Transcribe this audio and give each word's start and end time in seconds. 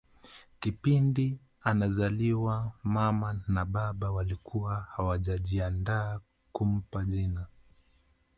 Kipindi 0.59 1.39
anazaliwa 1.61 2.71
mama 2.83 3.39
na 3.47 3.65
baba 3.65 4.11
walikuwa 4.11 4.87
hawajajiandaa 4.95 6.19
kumpa 6.51 7.05
jina 7.05 7.45